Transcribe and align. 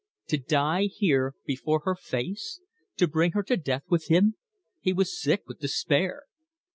To 0.29 0.37
die 0.39 0.85
here 0.85 1.35
before 1.45 1.81
her 1.81 1.93
face? 1.93 2.59
To 2.97 3.07
bring 3.07 3.33
her 3.33 3.43
to 3.43 3.55
death 3.55 3.83
with 3.87 4.07
him? 4.07 4.33
He 4.79 4.93
was 4.93 5.21
sick 5.21 5.43
with 5.45 5.59
despair. 5.59 6.23